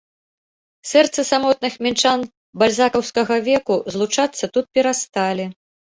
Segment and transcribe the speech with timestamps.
[0.91, 2.19] Сэрцы самотных мінчан
[2.63, 5.45] бальзакаўскага веку злучацца тут перасталі.